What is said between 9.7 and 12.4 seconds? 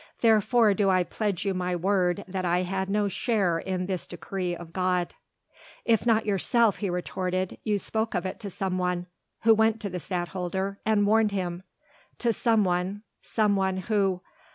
to the Stadtholder... and warned him! to